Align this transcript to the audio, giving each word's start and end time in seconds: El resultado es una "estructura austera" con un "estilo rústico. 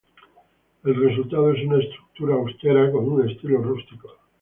El 0.83 0.95
resultado 0.99 1.51
es 1.51 1.63
una 1.63 1.77
"estructura 1.77 2.33
austera" 2.33 2.91
con 2.91 3.05
un 3.07 3.29
"estilo 3.29 3.59
rústico. 3.61 4.09